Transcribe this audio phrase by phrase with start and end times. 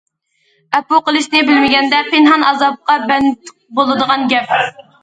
[0.77, 4.61] ئەپۇ قىلىشنى بىلمىگەندە، پىنھان ئازابقا بەند بولىدىغان گەپ.